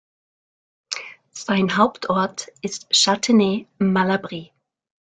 Sein 1.29 1.77
Hauptort 1.77 2.47
ist 2.63 2.89
Châtenay-Malabry. 2.91 4.51